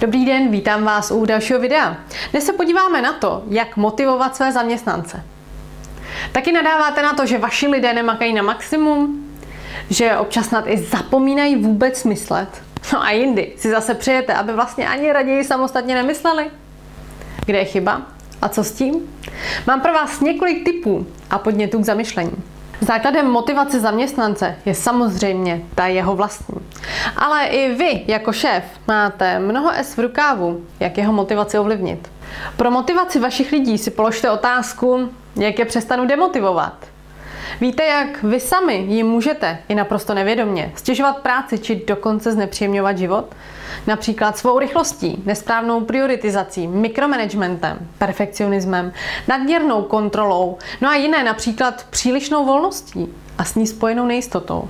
Dobrý 0.00 0.24
den, 0.24 0.50
vítám 0.50 0.84
vás 0.84 1.10
u 1.10 1.24
dalšího 1.24 1.60
videa. 1.60 1.96
Dnes 2.30 2.44
se 2.44 2.52
podíváme 2.52 3.02
na 3.02 3.12
to, 3.12 3.42
jak 3.48 3.76
motivovat 3.76 4.36
své 4.36 4.52
zaměstnance. 4.52 5.24
Taky 6.32 6.52
nadáváte 6.52 7.02
na 7.02 7.12
to, 7.14 7.26
že 7.26 7.38
vaši 7.38 7.66
lidé 7.66 7.92
nemakají 7.92 8.32
na 8.32 8.42
maximum, 8.42 9.28
že 9.90 10.16
občas 10.16 10.46
snad 10.46 10.64
i 10.66 10.78
zapomínají 10.78 11.56
vůbec 11.56 12.04
myslet. 12.04 12.62
No 12.92 13.02
a 13.02 13.10
jindy 13.10 13.52
si 13.56 13.70
zase 13.70 13.94
přejete, 13.94 14.34
aby 14.34 14.52
vlastně 14.52 14.88
ani 14.88 15.12
raději 15.12 15.44
samostatně 15.44 15.94
nemysleli. 15.94 16.50
Kde 17.46 17.58
je 17.58 17.64
chyba? 17.64 18.02
A 18.42 18.48
co 18.48 18.64
s 18.64 18.72
tím? 18.72 18.94
Mám 19.66 19.80
pro 19.80 19.92
vás 19.92 20.20
několik 20.20 20.64
tipů 20.64 21.06
a 21.30 21.38
podnětů 21.38 21.78
k 21.80 21.84
zamyšlení. 21.84 22.42
Základem 22.80 23.30
motivace 23.30 23.80
zaměstnance 23.80 24.56
je 24.64 24.74
samozřejmě 24.74 25.62
ta 25.74 25.86
jeho 25.86 26.16
vlastní. 26.16 26.57
Ale 27.16 27.46
i 27.46 27.74
vy, 27.74 28.04
jako 28.06 28.32
šéf, 28.32 28.64
máte 28.88 29.38
mnoho 29.38 29.70
S 29.74 29.96
v 29.96 30.00
rukávu, 30.00 30.64
jak 30.80 30.98
jeho 30.98 31.12
motivaci 31.12 31.58
ovlivnit. 31.58 32.10
Pro 32.56 32.70
motivaci 32.70 33.20
vašich 33.20 33.52
lidí 33.52 33.78
si 33.78 33.90
položte 33.90 34.30
otázku, 34.30 35.10
jak 35.36 35.58
je 35.58 35.64
přestanu 35.64 36.06
demotivovat. 36.06 36.74
Víte, 37.60 37.84
jak 37.84 38.22
vy 38.22 38.40
sami 38.40 38.74
jim 38.88 39.06
můžete, 39.06 39.58
i 39.68 39.74
naprosto 39.74 40.14
nevědomně, 40.14 40.72
stěžovat 40.76 41.18
práci 41.18 41.58
či 41.58 41.82
dokonce 41.86 42.32
znepříjemňovat 42.32 42.98
život? 42.98 43.34
Například 43.86 44.38
svou 44.38 44.58
rychlostí, 44.58 45.22
nesprávnou 45.26 45.80
prioritizací, 45.80 46.66
mikromanagementem, 46.66 47.78
perfekcionismem, 47.98 48.92
nadměrnou 49.28 49.82
kontrolou, 49.82 50.58
no 50.80 50.88
a 50.88 50.94
jiné 50.94 51.24
například 51.24 51.86
přílišnou 51.90 52.46
volností 52.46 53.14
a 53.38 53.44
s 53.44 53.54
ní 53.54 53.66
spojenou 53.66 54.06
nejistotou. 54.06 54.68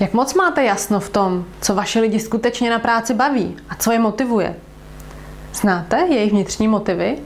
Jak 0.00 0.12
moc 0.12 0.34
máte 0.34 0.64
jasno 0.64 1.00
v 1.00 1.08
tom, 1.08 1.44
co 1.60 1.74
vaše 1.74 2.00
lidi 2.00 2.20
skutečně 2.20 2.70
na 2.70 2.78
práci 2.78 3.14
baví 3.14 3.56
a 3.68 3.74
co 3.74 3.92
je 3.92 3.98
motivuje? 3.98 4.56
Znáte 5.54 6.06
jejich 6.08 6.32
vnitřní 6.32 6.68
motivy? 6.68 7.18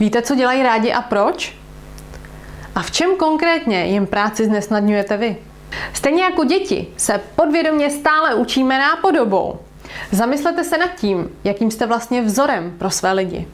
Víte, 0.00 0.22
co 0.22 0.34
dělají 0.34 0.62
rádi 0.62 0.92
a 0.92 1.02
proč? 1.02 1.56
A 2.74 2.82
v 2.82 2.90
čem 2.90 3.16
konkrétně 3.16 3.86
jim 3.86 4.06
práci 4.06 4.44
znesnadňujete 4.44 5.16
vy? 5.16 5.36
Stejně 5.92 6.22
jako 6.22 6.44
děti 6.44 6.86
se 6.96 7.20
podvědomě 7.36 7.90
stále 7.90 8.34
učíme 8.34 8.78
nápodobou. 8.78 9.58
Zamyslete 10.12 10.64
se 10.64 10.78
nad 10.78 10.94
tím, 10.94 11.30
jakým 11.44 11.70
jste 11.70 11.86
vlastně 11.86 12.22
vzorem 12.22 12.74
pro 12.78 12.90
své 12.90 13.12
lidi. 13.12 13.48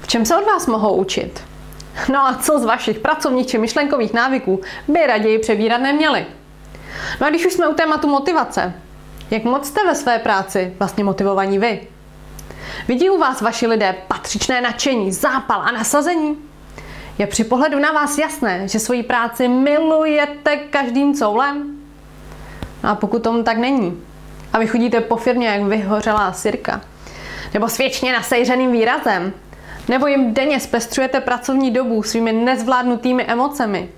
V 0.00 0.06
čem 0.06 0.26
se 0.26 0.36
od 0.36 0.46
vás 0.46 0.66
mohou 0.66 0.96
učit? 0.96 1.40
No 2.12 2.26
a 2.26 2.34
co 2.34 2.58
z 2.58 2.64
vašich 2.64 2.98
pracovních 2.98 3.46
či 3.46 3.58
myšlenkových 3.58 4.12
návyků 4.12 4.60
by 4.88 5.06
raději 5.06 5.38
přebírat 5.38 5.80
neměli? 5.80 6.26
No 7.20 7.26
a 7.26 7.30
když 7.30 7.46
už 7.46 7.52
jsme 7.52 7.68
u 7.68 7.74
tématu 7.74 8.08
motivace, 8.08 8.72
jak 9.30 9.44
moc 9.44 9.66
jste 9.66 9.86
ve 9.86 9.94
své 9.94 10.18
práci 10.18 10.74
vlastně 10.78 11.04
motivovaní 11.04 11.58
vy? 11.58 11.80
Vidí 12.88 13.10
u 13.10 13.18
vás 13.18 13.40
vaši 13.40 13.66
lidé 13.66 13.94
patřičné 14.08 14.60
nadšení, 14.60 15.12
zápal 15.12 15.62
a 15.62 15.70
nasazení? 15.70 16.36
Je 17.18 17.26
při 17.26 17.44
pohledu 17.44 17.78
na 17.78 17.92
vás 17.92 18.18
jasné, 18.18 18.68
že 18.68 18.78
svoji 18.78 19.02
práci 19.02 19.48
milujete 19.48 20.56
každým 20.56 21.14
coulem? 21.14 21.76
No 22.84 22.90
a 22.90 22.94
pokud 22.94 23.22
tomu 23.22 23.42
tak 23.42 23.56
není, 23.56 24.02
a 24.52 24.58
vy 24.58 24.66
chodíte 24.66 25.00
po 25.00 25.16
firmě 25.16 25.48
jak 25.48 25.62
vyhořelá 25.62 26.32
sirka, 26.32 26.80
nebo 27.54 27.68
s 27.68 27.78
věčně 27.78 28.12
nasejřeným 28.12 28.72
výrazem, 28.72 29.32
nebo 29.88 30.06
jim 30.06 30.34
denně 30.34 30.60
zpestřujete 30.60 31.20
pracovní 31.20 31.70
dobu 31.70 32.02
svými 32.02 32.32
nezvládnutými 32.32 33.24
emocemi, 33.24 33.88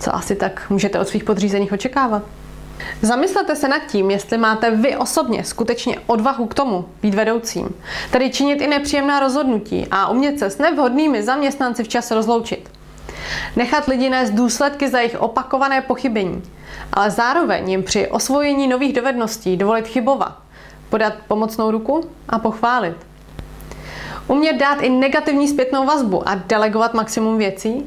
co 0.00 0.14
asi 0.14 0.36
tak 0.36 0.70
můžete 0.70 1.00
od 1.00 1.08
svých 1.08 1.24
podřízených 1.24 1.72
očekávat? 1.72 2.22
Zamyslete 3.02 3.56
se 3.56 3.68
nad 3.68 3.78
tím, 3.78 4.10
jestli 4.10 4.38
máte 4.38 4.70
vy 4.70 4.96
osobně 4.96 5.44
skutečně 5.44 5.96
odvahu 6.06 6.46
k 6.46 6.54
tomu 6.54 6.84
být 7.02 7.14
vedoucím, 7.14 7.68
tedy 8.10 8.30
činit 8.30 8.60
i 8.60 8.66
nepříjemná 8.66 9.20
rozhodnutí 9.20 9.86
a 9.90 10.08
umět 10.08 10.38
se 10.38 10.50
s 10.50 10.58
nevhodnými 10.58 11.22
zaměstnanci 11.22 11.84
včas 11.84 12.10
rozloučit. 12.10 12.70
Nechat 13.56 13.86
lidi 13.86 14.10
nést 14.10 14.30
důsledky 14.30 14.88
za 14.88 14.98
jejich 14.98 15.20
opakované 15.20 15.80
pochybení, 15.80 16.42
ale 16.92 17.10
zároveň 17.10 17.70
jim 17.70 17.82
při 17.82 18.08
osvojení 18.08 18.68
nových 18.68 18.92
dovedností 18.92 19.56
dovolit 19.56 19.86
chybovat, 19.86 20.38
podat 20.90 21.12
pomocnou 21.28 21.70
ruku 21.70 22.10
a 22.28 22.38
pochválit. 22.38 22.96
Umět 24.26 24.56
dát 24.56 24.82
i 24.82 24.90
negativní 24.90 25.48
zpětnou 25.48 25.86
vazbu 25.86 26.28
a 26.28 26.34
delegovat 26.34 26.94
maximum 26.94 27.38
věcí, 27.38 27.84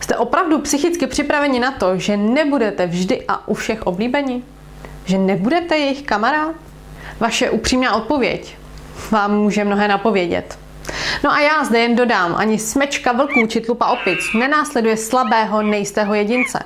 Jste 0.00 0.16
opravdu 0.16 0.58
psychicky 0.58 1.06
připraveni 1.06 1.60
na 1.60 1.70
to, 1.70 1.98
že 1.98 2.16
nebudete 2.16 2.86
vždy 2.86 3.24
a 3.28 3.48
u 3.48 3.54
všech 3.54 3.82
oblíbeni? 3.82 4.42
Že 5.04 5.18
nebudete 5.18 5.76
jejich 5.76 6.02
kamarád? 6.02 6.54
Vaše 7.20 7.50
upřímná 7.50 7.94
odpověď 7.94 8.56
vám 9.10 9.36
může 9.36 9.64
mnohé 9.64 9.88
napovědět. 9.88 10.58
No 11.24 11.30
a 11.30 11.40
já 11.40 11.64
zde 11.64 11.78
jen 11.78 11.96
dodám, 11.96 12.34
ani 12.36 12.58
smečka 12.58 13.12
vlků 13.12 13.46
či 13.46 13.60
tlupa 13.60 13.86
opic 13.86 14.18
nenásleduje 14.38 14.96
slabého, 14.96 15.62
nejistého 15.62 16.14
jedince. 16.14 16.58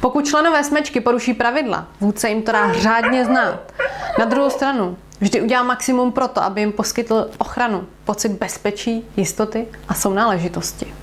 Pokud 0.00 0.26
členové 0.26 0.64
smečky 0.64 1.00
poruší 1.00 1.34
pravidla, 1.34 1.86
vůdce 2.00 2.28
jim 2.28 2.42
to 2.42 2.52
dá 2.52 2.72
řádně 2.72 3.24
znát. 3.24 3.72
Na 4.18 4.24
druhou 4.24 4.50
stranu, 4.50 4.96
vždy 5.20 5.40
udělá 5.40 5.62
maximum 5.62 6.12
pro 6.12 6.28
to, 6.28 6.42
aby 6.42 6.60
jim 6.60 6.72
poskytl 6.72 7.30
ochranu, 7.38 7.86
pocit 8.04 8.32
bezpečí, 8.32 9.04
jistoty 9.16 9.66
a 9.88 9.94
sounáležitosti. 9.94 10.94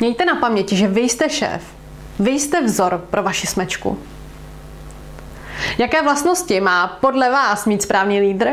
Mějte 0.00 0.24
na 0.24 0.34
paměti, 0.34 0.76
že 0.76 0.88
vy 0.88 1.00
jste 1.00 1.30
šéf. 1.30 1.62
Vy 2.18 2.30
jste 2.30 2.62
vzor 2.62 3.04
pro 3.10 3.22
vaši 3.22 3.46
smečku. 3.46 3.98
Jaké 5.78 6.02
vlastnosti 6.02 6.60
má 6.60 6.88
podle 6.88 7.30
vás 7.30 7.66
mít 7.66 7.82
správný 7.82 8.20
lídr? 8.20 8.50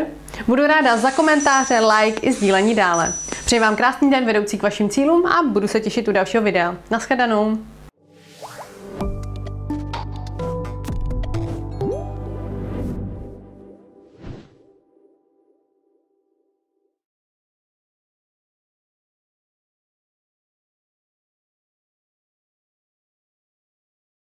Budu 0.47 0.67
ráda 0.67 0.97
za 0.97 1.11
komentáře, 1.11 1.79
like 1.79 2.19
i 2.27 2.33
sdílení 2.33 2.75
dále. 2.75 3.13
Přeji 3.45 3.59
vám 3.59 3.75
krásný 3.75 4.11
den 4.11 4.25
vedoucí 4.25 4.57
k 4.57 4.63
vašim 4.63 4.89
cílům 4.89 5.25
a 5.25 5.43
budu 5.43 5.67
se 5.67 5.79
těšit 5.79 6.07
u 6.07 6.11
dalšího 6.11 6.43
videa. 6.43 6.75
Naschledanou. 6.91 7.57